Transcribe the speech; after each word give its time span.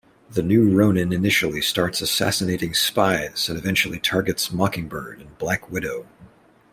The 0.31 0.41
new 0.41 0.67
Ronin 0.71 1.13
initially 1.13 1.61
starts 1.61 2.01
assassinating 2.01 2.73
spies 2.73 3.47
and 3.49 3.55
eventually 3.55 3.99
targets 3.99 4.51
Mockingbird 4.51 5.19
and 5.21 5.37
Black 5.37 5.69
Widow. 5.69 6.07